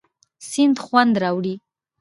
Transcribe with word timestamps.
سیند 0.49 0.77
خوند 0.85 1.13
راوړي. 1.23 1.55